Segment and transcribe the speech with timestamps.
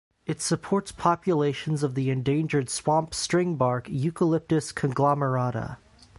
[0.25, 5.77] It supports populations of the endangered swamp stringbark Eucalyptus conglomerata.